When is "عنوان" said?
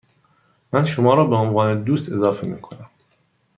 1.35-1.83